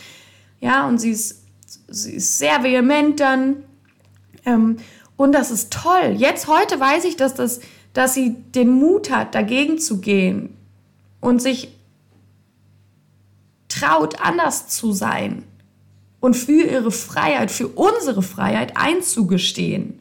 [0.61, 1.46] Ja, und sie ist,
[1.88, 3.64] sie ist sehr vehement dann.
[4.44, 4.77] Ähm,
[5.16, 6.14] und das ist toll.
[6.16, 7.61] Jetzt, heute weiß ich, dass, das,
[7.92, 10.57] dass sie den Mut hat, dagegen zu gehen
[11.20, 11.75] und sich
[13.68, 15.44] traut, anders zu sein
[16.20, 20.01] und für ihre Freiheit, für unsere Freiheit einzugestehen.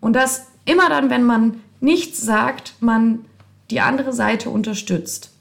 [0.00, 3.24] Und das immer dann, wenn man nichts sagt, man
[3.70, 5.32] die andere Seite unterstützt.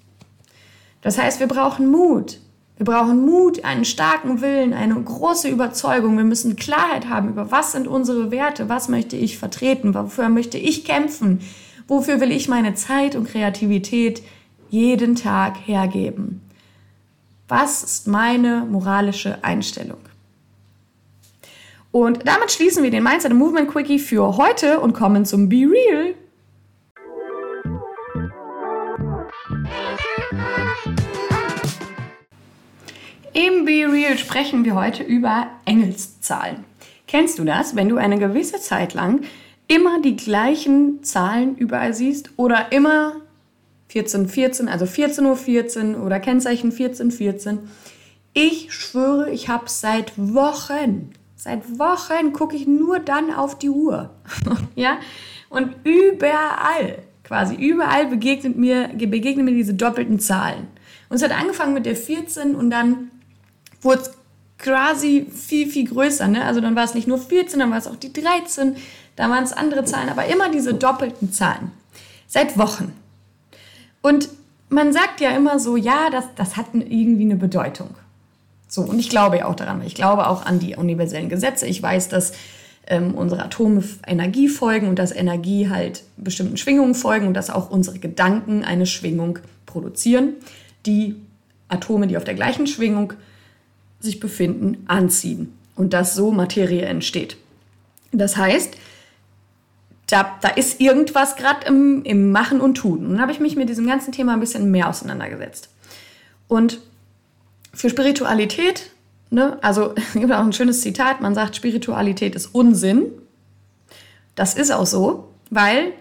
[1.01, 2.39] Das heißt, wir brauchen Mut.
[2.77, 6.17] Wir brauchen Mut, einen starken Willen, eine große Überzeugung.
[6.17, 10.57] Wir müssen Klarheit haben über, was sind unsere Werte, was möchte ich vertreten, wofür möchte
[10.57, 11.39] ich kämpfen,
[11.87, 14.21] wofür will ich meine Zeit und Kreativität
[14.69, 16.41] jeden Tag hergeben.
[17.47, 19.99] Was ist meine moralische Einstellung?
[21.91, 26.13] Und damit schließen wir den Mindset Movement Quickie für heute und kommen zum Be Real.
[33.37, 36.63] Im Be Real sprechen wir heute über Engelszahlen.
[37.05, 39.25] Kennst du das, wenn du eine gewisse Zeit lang
[39.67, 43.17] immer die gleichen Zahlen überall siehst oder immer
[43.89, 47.59] 1414, also 14.14 Uhr 14 oder Kennzeichen 1414?
[48.33, 54.11] Ich schwöre, ich habe seit Wochen Seit Wochen gucke ich nur dann auf die Uhr.
[54.75, 54.97] ja?
[55.49, 60.67] Und überall, quasi überall begegnet mir, begegnen mir diese doppelten Zahlen.
[61.09, 63.11] Und es hat angefangen mit der 14 und dann
[63.85, 64.11] wurde es
[64.57, 66.27] quasi viel, viel größer.
[66.27, 66.43] Ne?
[66.43, 68.75] Also dann war es nicht nur 14, dann war es auch die 13,
[69.15, 71.71] da waren es andere Zahlen, aber immer diese doppelten Zahlen.
[72.27, 72.91] Seit Wochen.
[74.01, 74.29] Und
[74.69, 77.89] man sagt ja immer so, ja, das, das hat irgendwie eine Bedeutung.
[78.67, 79.81] So, und ich glaube ja auch daran.
[79.83, 81.67] Ich glaube auch an die universellen Gesetze.
[81.67, 82.33] Ich weiß, dass
[82.87, 87.69] ähm, unsere Atome Energie folgen und dass Energie halt bestimmten Schwingungen folgen und dass auch
[87.69, 90.33] unsere Gedanken eine Schwingung produzieren,
[90.85, 91.15] die
[91.67, 93.13] Atome, die auf der gleichen Schwingung
[94.05, 97.37] sich befinden, anziehen und dass so Materie entsteht.
[98.11, 98.77] Das heißt,
[100.07, 103.05] da, da ist irgendwas gerade im, im Machen und Tun.
[103.05, 105.69] Und dann habe ich mich mit diesem ganzen Thema ein bisschen mehr auseinandergesetzt.
[106.47, 106.79] Und
[107.73, 108.91] für Spiritualität,
[109.31, 113.11] ne, also es gibt auch ein schönes Zitat, man sagt, Spiritualität ist Unsinn.
[114.35, 115.93] das ist auch so, weil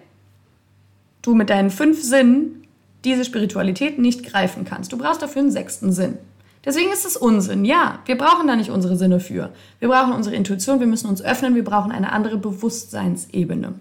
[1.23, 2.67] du mit deinen fünf Sinnen
[3.05, 4.93] diese Spiritualität nicht greifen kannst.
[4.93, 6.19] Du brauchst dafür einen sechsten Sinn.
[6.65, 7.65] Deswegen ist es Unsinn.
[7.65, 9.53] Ja, wir brauchen da nicht unsere Sinne für.
[9.81, 13.75] Wir brauchen unsere Intuition, wir müssen uns öffnen, wir brauchen eine andere Bewusstseinsebene.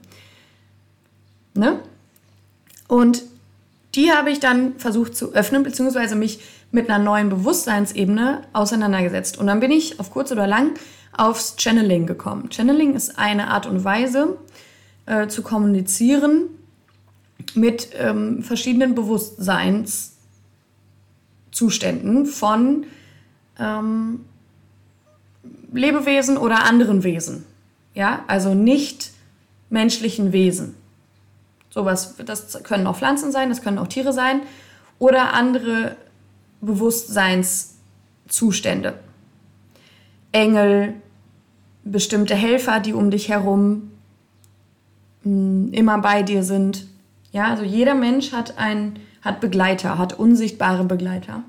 [1.54, 1.80] Ne?
[2.88, 3.24] Und
[3.96, 6.42] die habe ich dann versucht zu öffnen, beziehungsweise mich
[6.72, 9.38] mit einer neuen Bewusstseinsebene auseinandergesetzt.
[9.38, 10.72] Und dann bin ich auf kurz oder lang
[11.16, 12.50] aufs Channeling gekommen.
[12.52, 14.38] Channeling ist eine Art und Weise
[15.06, 16.50] äh, zu kommunizieren
[17.54, 18.96] mit ähm, verschiedenen
[21.54, 22.86] Bewusstseinszuständen von
[23.60, 24.26] ähm,
[25.72, 27.46] Lebewesen oder anderen Wesen.
[27.94, 29.12] Ja, also nicht
[29.70, 30.76] menschlichen Wesen.
[31.70, 34.42] Sowas, das können auch Pflanzen sein, das können auch Tiere sein
[35.00, 35.96] oder andere
[36.62, 39.00] Bewusstseinszustände.
[40.32, 40.94] Engel,
[41.84, 43.92] bestimmte Helfer, die um dich herum
[45.24, 46.88] mh, mm, immer bei dir sind.
[47.32, 51.44] Ja, also jeder Mensch hat ein, hat Begleiter, hat unsichtbare Begleiter.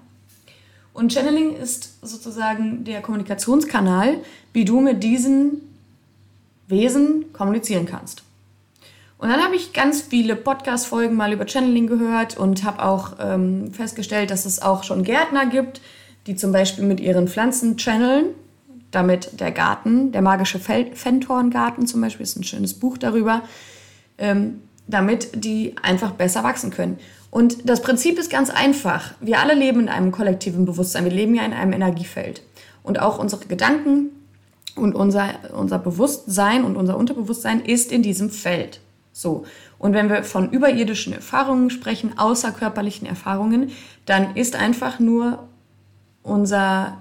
[0.93, 4.19] Und Channeling ist sozusagen der Kommunikationskanal,
[4.53, 5.61] wie du mit diesen
[6.69, 8.23] Wesen kommunizieren kannst.
[9.19, 13.73] Und dann habe ich ganz viele Podcast-Folgen mal über Channeling gehört und habe auch ähm,
[13.73, 15.81] festgestellt, dass es auch schon Gärtner gibt,
[16.27, 18.27] die zum Beispiel mit ihren Pflanzen channeln.
[18.91, 23.43] Damit der Garten, der magische Fentorngarten zum Beispiel, ist ein schönes Buch darüber,
[24.19, 26.99] ähm, damit die einfach besser wachsen können.
[27.35, 29.13] Und das Prinzip ist ganz einfach.
[29.19, 31.03] Wir alle leben in einem kollektiven Bewusstsein.
[31.03, 32.43] Wir leben ja in einem Energiefeld.
[32.85, 34.11] Und auch unsere Gedanken
[34.77, 38.79] und unser, unser Bewusstsein und unser Unterbewusstsein ist in diesem Feld.
[39.13, 39.47] So.
[39.81, 43.73] Und wenn wir von überirdischen Erfahrungen sprechen, außerkörperlichen Erfahrungen,
[44.07, 45.43] dann ist einfach nur
[46.23, 46.99] unser,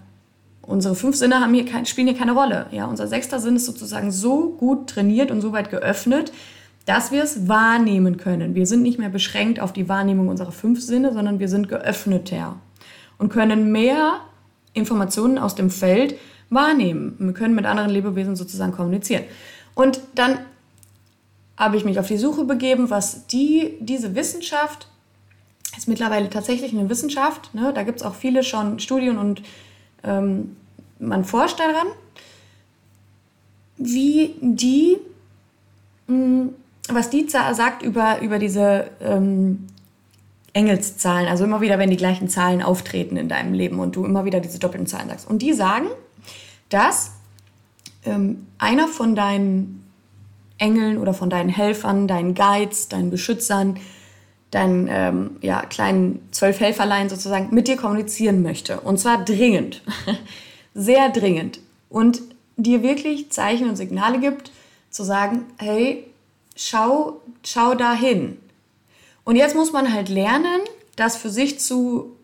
[0.64, 2.66] unsere fünf Sinne haben hier kein, spielen hier keine Rolle.
[2.72, 6.32] Ja, unser sechster Sinn ist sozusagen so gut trainiert und so weit geöffnet,
[6.86, 8.56] dass wir es wahrnehmen können.
[8.56, 12.58] Wir sind nicht mehr beschränkt auf die Wahrnehmung unserer fünf Sinne, sondern wir sind geöffneter
[13.18, 14.20] und können mehr
[14.74, 16.16] Informationen aus dem Feld
[16.50, 17.16] wahrnehmen.
[17.20, 19.24] Wir können mit anderen Lebewesen sozusagen kommunizieren.
[19.76, 20.40] Und dann
[21.58, 24.88] habe ich mich auf die Suche begeben, was die, diese Wissenschaft,
[25.78, 27.72] ist mittlerweile tatsächlich eine Wissenschaft, ne?
[27.74, 29.42] da gibt es auch viele schon Studien und
[30.04, 30.56] ähm,
[31.00, 31.88] man forscht daran,
[33.78, 34.98] wie die,
[36.08, 36.54] hm,
[36.90, 39.68] was die sagt über, über diese ähm,
[40.54, 44.26] Engelszahlen, also immer wieder, wenn die gleichen Zahlen auftreten in deinem Leben und du immer
[44.26, 45.28] wieder diese doppelten Zahlen sagst.
[45.28, 45.88] Und die sagen,
[46.70, 47.12] dass
[48.06, 49.84] ähm, einer von deinen
[50.58, 53.78] Engeln oder von deinen Helfern, deinen Guides, deinen Beschützern,
[54.52, 58.80] deinen ähm, ja, kleinen zwölf Helferlein sozusagen mit dir kommunizieren möchte.
[58.82, 59.82] Und zwar dringend.
[60.76, 61.60] Sehr dringend.
[61.90, 62.22] Und
[62.56, 64.52] dir wirklich Zeichen und Signale gibt,
[64.92, 66.06] zu sagen, hey,
[66.56, 68.38] schau, schau dahin.
[69.24, 70.62] Und jetzt muss man halt lernen,
[70.96, 72.16] das für sich zu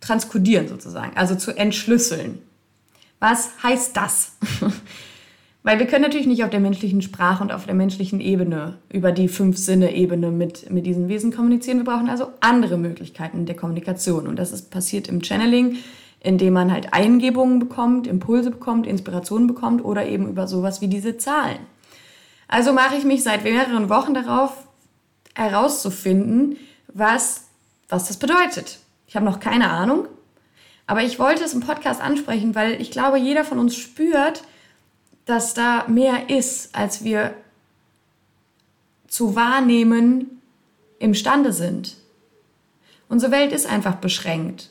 [0.00, 2.40] transkodieren sozusagen, also zu entschlüsseln.
[3.18, 4.32] Was heißt das?
[5.62, 9.12] Weil wir können natürlich nicht auf der menschlichen Sprache und auf der menschlichen Ebene über
[9.12, 11.76] die Fünf-Sinne-Ebene mit, mit diesen Wesen kommunizieren.
[11.76, 14.26] Wir brauchen also andere Möglichkeiten der Kommunikation.
[14.26, 15.76] Und das ist passiert im Channeling,
[16.20, 21.18] indem man halt Eingebungen bekommt, Impulse bekommt, Inspirationen bekommt oder eben über sowas wie diese
[21.18, 21.58] Zahlen.
[22.50, 24.52] Also mache ich mich seit mehreren Wochen darauf,
[25.36, 26.56] herauszufinden,
[26.88, 27.44] was,
[27.88, 28.80] was das bedeutet.
[29.06, 30.08] Ich habe noch keine Ahnung,
[30.88, 34.42] aber ich wollte es im Podcast ansprechen, weil ich glaube, jeder von uns spürt,
[35.26, 37.34] dass da mehr ist, als wir
[39.06, 40.42] zu wahrnehmen
[40.98, 41.98] imstande sind.
[43.08, 44.70] Unsere Welt ist einfach beschränkt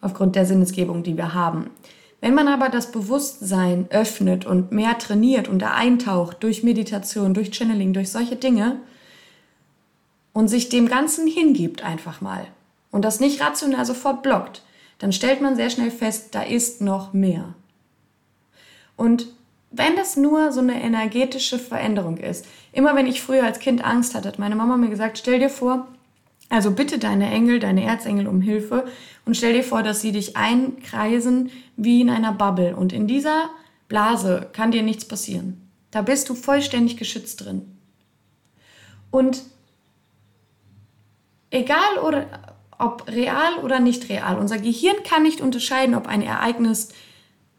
[0.00, 1.70] aufgrund der Sinnesgebung, die wir haben.
[2.22, 7.52] Wenn man aber das Bewusstsein öffnet und mehr trainiert und da eintaucht durch Meditation, durch
[7.52, 8.80] Channeling, durch solche Dinge
[10.32, 12.46] und sich dem Ganzen hingibt einfach mal
[12.92, 14.62] und das nicht rational sofort blockt,
[15.00, 17.54] dann stellt man sehr schnell fest, da ist noch mehr.
[18.96, 19.26] Und
[19.72, 24.14] wenn das nur so eine energetische Veränderung ist, immer wenn ich früher als Kind Angst
[24.14, 25.88] hatte, hat meine Mama mir gesagt, stell dir vor,
[26.52, 28.84] also bitte deine Engel, deine Erzengel um Hilfe
[29.24, 33.48] und stell dir vor, dass sie dich einkreisen wie in einer Bubble und in dieser
[33.88, 35.66] Blase kann dir nichts passieren.
[35.90, 37.62] Da bist du vollständig geschützt drin.
[39.10, 39.42] Und
[41.50, 42.26] egal oder
[42.78, 46.90] ob real oder nicht real, unser Gehirn kann nicht unterscheiden, ob ein Ereignis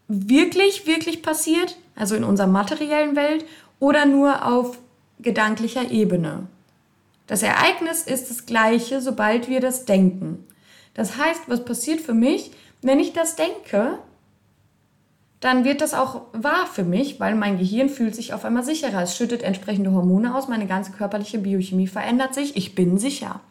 [0.08, 3.44] wirklich, wirklich passiert, also in unserer materiellen Welt,
[3.80, 4.78] oder nur auf
[5.20, 6.48] gedanklicher Ebene.
[7.28, 10.46] Das Ereignis ist das gleiche, sobald wir das denken.
[10.94, 12.52] Das heißt, was passiert für mich,
[12.82, 14.00] wenn ich das denke,
[15.40, 19.04] dann wird das auch wahr für mich, weil mein Gehirn fühlt sich auf einmal sicherer.
[19.04, 23.42] Es schüttet entsprechende Hormone aus, meine ganze körperliche Biochemie verändert sich, ich bin sicher.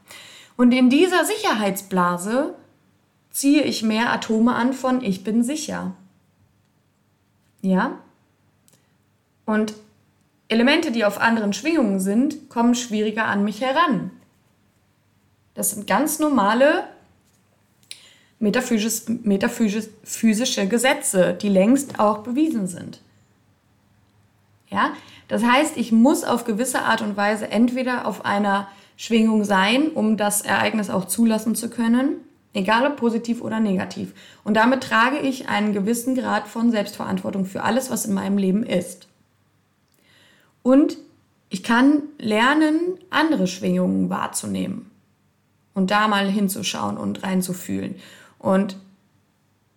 [0.56, 2.54] Und in dieser Sicherheitsblase
[3.30, 5.92] ziehe ich mehr Atome an von ich bin sicher.
[7.62, 7.98] Ja?
[9.44, 9.74] Und
[10.52, 14.10] Elemente, die auf anderen Schwingungen sind, kommen schwieriger an mich heran.
[15.54, 16.84] Das sind ganz normale
[18.38, 19.08] metaphysische
[20.68, 23.00] Gesetze, die längst auch bewiesen sind.
[24.68, 24.92] Ja?
[25.28, 30.16] Das heißt, ich muss auf gewisse Art und Weise entweder auf einer Schwingung sein, um
[30.16, 32.16] das Ereignis auch zulassen zu können,
[32.52, 34.12] egal ob positiv oder negativ.
[34.44, 38.64] Und damit trage ich einen gewissen Grad von Selbstverantwortung für alles, was in meinem Leben
[38.64, 39.08] ist.
[40.62, 40.98] Und
[41.48, 44.90] ich kann lernen, andere Schwingungen wahrzunehmen
[45.74, 47.96] und da mal hinzuschauen und reinzufühlen.
[48.38, 48.76] Und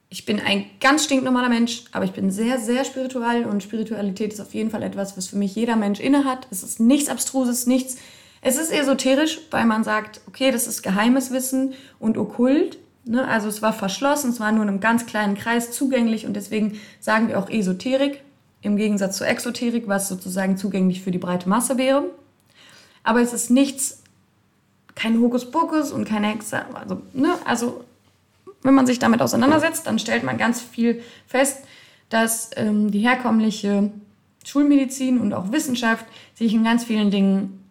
[0.10, 4.40] ich bin ein ganz stinknormaler Mensch, aber ich bin sehr, sehr spirituell und Spiritualität ist
[4.40, 6.48] auf jeden Fall etwas, was für mich jeder Mensch innehat.
[6.52, 7.98] Es ist nichts Abstruses, nichts.
[8.42, 12.78] Es ist esoterisch, weil man sagt, okay, das ist geheimes Wissen und okkult.
[13.04, 13.28] Ne?
[13.28, 16.80] Also es war verschlossen, es war nur in einem ganz kleinen Kreis zugänglich und deswegen
[17.00, 18.22] sagen wir auch Esoterik
[18.66, 22.06] im Gegensatz zur Exoterik, was sozusagen zugänglich für die breite Masse wäre.
[23.04, 24.02] Aber es ist nichts,
[24.96, 26.66] kein Hokuspokus und keine Hexe.
[26.74, 27.36] Also, ne?
[27.46, 27.84] also
[28.64, 31.64] wenn man sich damit auseinandersetzt, dann stellt man ganz viel fest,
[32.10, 33.92] dass ähm, die herkömmliche
[34.44, 37.64] Schulmedizin und auch Wissenschaft sich in ganz vielen Dingen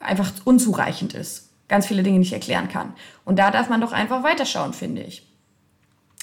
[0.00, 2.94] einfach unzureichend ist, ganz viele Dinge nicht erklären kann.
[3.24, 5.27] Und da darf man doch einfach weiterschauen, finde ich.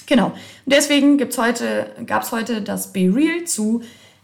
[0.06, 0.26] Genau.
[0.26, 0.36] Und
[0.66, 3.82] deswegen gibt's heute, gab es heute das Be Real zu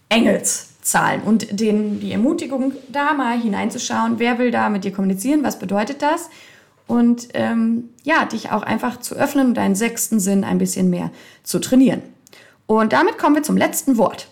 [0.08, 5.58] Engelszahlen und den, die Ermutigung, da mal hineinzuschauen, wer will da mit dir kommunizieren, was
[5.58, 6.30] bedeutet das?
[6.86, 11.10] Und ähm, ja, dich auch einfach zu öffnen und deinen sechsten Sinn ein bisschen mehr
[11.42, 12.02] zu trainieren.
[12.66, 14.28] Und damit kommen wir zum letzten Wort.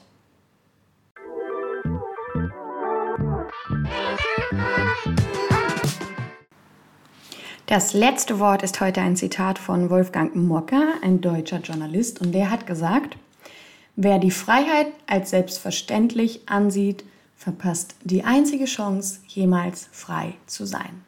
[7.70, 12.50] Das letzte Wort ist heute ein Zitat von Wolfgang Mocker, ein deutscher Journalist, und der
[12.50, 13.16] hat gesagt,
[13.94, 17.04] wer die Freiheit als selbstverständlich ansieht,
[17.36, 21.04] verpasst die einzige Chance, jemals frei zu sein.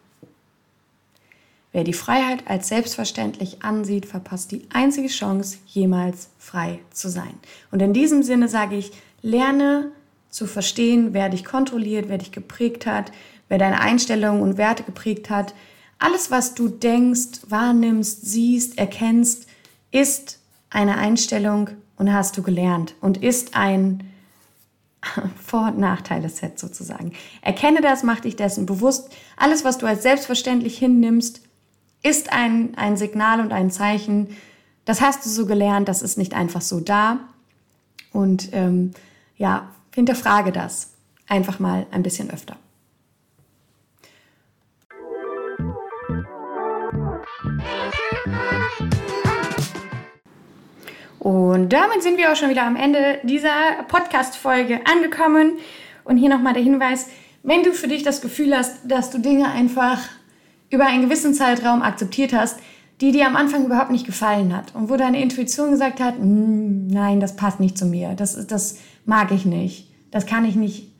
[1.72, 7.34] Wer die Freiheit als selbstverständlich ansieht, verpasst die einzige Chance, jemals frei zu sein.
[7.72, 9.90] Und in diesem Sinne sage ich, lerne
[10.30, 13.10] zu verstehen, wer dich kontrolliert, wer dich geprägt hat,
[13.48, 15.54] wer deine Einstellungen und Werte geprägt hat,
[16.02, 19.46] alles, was du denkst, wahrnimmst, siehst, erkennst,
[19.92, 24.02] ist eine Einstellung und hast du gelernt und ist ein
[25.44, 27.12] Vor- und Nachteile-Set sozusagen.
[27.40, 29.10] Erkenne das, mach dich dessen bewusst.
[29.36, 31.42] Alles, was du als selbstverständlich hinnimmst,
[32.02, 34.36] ist ein, ein Signal und ein Zeichen.
[34.84, 37.20] Das hast du so gelernt, das ist nicht einfach so da.
[38.12, 38.92] Und ähm,
[39.36, 40.90] ja, hinterfrage das
[41.28, 42.56] einfach mal ein bisschen öfter.
[51.22, 55.52] Und damit sind wir auch schon wieder am Ende dieser Podcast-Folge angekommen.
[56.02, 57.06] Und hier nochmal der Hinweis,
[57.44, 60.00] wenn du für dich das Gefühl hast, dass du Dinge einfach
[60.70, 62.58] über einen gewissen Zeitraum akzeptiert hast,
[63.00, 66.88] die dir am Anfang überhaupt nicht gefallen hat und wo deine Intuition gesagt hat, hm,
[66.88, 70.90] nein, das passt nicht zu mir, das, das mag ich nicht, das kann ich nicht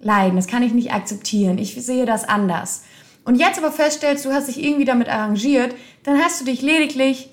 [0.00, 2.82] leiden, das kann ich nicht akzeptieren, ich sehe das anders.
[3.24, 7.30] Und jetzt aber feststellst, du hast dich irgendwie damit arrangiert, dann hast du dich lediglich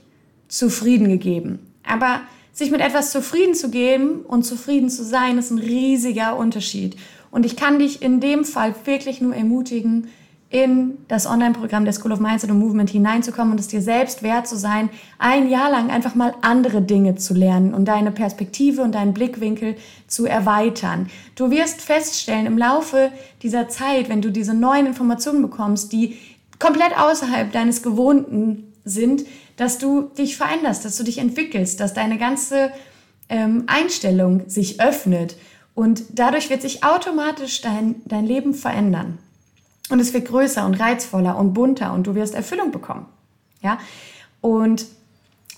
[0.49, 1.70] zufrieden gegeben.
[1.84, 2.21] Aber
[2.53, 6.95] sich mit etwas zufrieden zu geben und zufrieden zu sein, ist ein riesiger Unterschied.
[7.32, 10.09] Und ich kann dich in dem Fall wirklich nur ermutigen,
[10.51, 14.47] in das Online-Programm der School of Mindset and Movement hineinzukommen und es dir selbst wert
[14.47, 18.93] zu sein, ein Jahr lang einfach mal andere Dinge zu lernen und deine Perspektive und
[18.93, 19.77] deinen Blickwinkel
[20.07, 21.07] zu erweitern.
[21.36, 23.11] Du wirst feststellen im Laufe
[23.41, 26.17] dieser Zeit, wenn du diese neuen Informationen bekommst, die
[26.59, 29.23] komplett außerhalb deines Gewohnten sind,
[29.57, 32.71] dass du dich veränderst, dass du dich entwickelst, dass deine ganze
[33.29, 35.37] ähm, Einstellung sich öffnet
[35.73, 39.17] und dadurch wird sich automatisch dein, dein Leben verändern.
[39.89, 43.05] Und es wird größer und reizvoller und bunter und du wirst Erfüllung bekommen.
[43.61, 43.77] Ja?
[44.39, 44.85] Und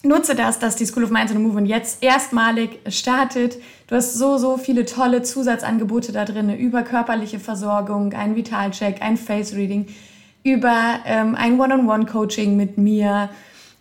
[0.03, 3.57] nutze das, dass die School of Minds and Movement jetzt erstmalig startet.
[3.87, 9.17] Du hast so, so viele tolle Zusatzangebote da drin über körperliche Versorgung, einen Vitalcheck, ein
[9.17, 9.87] Face Reading,
[10.43, 13.29] über ähm, ein One-on-One-Coaching mit mir,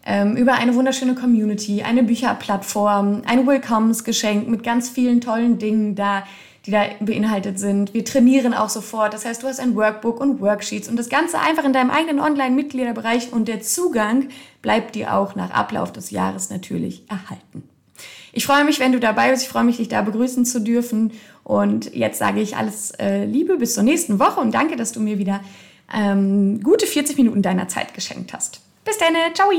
[0.05, 6.25] ähm, über eine wunderschöne Community, eine Bücherplattform, ein Willkommensgeschenk mit ganz vielen tollen Dingen da,
[6.67, 7.95] die da beinhaltet sind.
[7.95, 9.15] Wir trainieren auch sofort.
[9.15, 12.21] Das heißt, du hast ein Workbook und Worksheets und das Ganze einfach in deinem eigenen
[12.21, 14.29] Online-Mitgliederbereich und der Zugang
[14.61, 17.69] bleibt dir auch nach Ablauf des Jahres natürlich erhalten.
[18.33, 19.43] Ich freue mich, wenn du dabei bist.
[19.43, 21.13] Ich freue mich, dich da begrüßen zu dürfen.
[21.45, 25.01] Und jetzt sage ich alles äh, Liebe bis zur nächsten Woche und danke, dass du
[25.01, 25.41] mir wieder
[25.95, 28.62] ähm, gute 40 Minuten deiner Zeit geschenkt hast.
[28.85, 29.51] Bis dann, ciao!